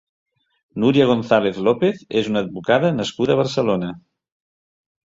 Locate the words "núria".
0.83-1.05